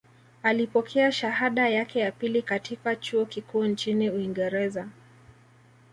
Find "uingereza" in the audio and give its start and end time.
4.09-4.87